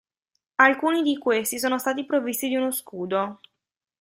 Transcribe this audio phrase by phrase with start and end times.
[0.57, 3.39] Alcuni di questi sono stati provvisti di uno scudo.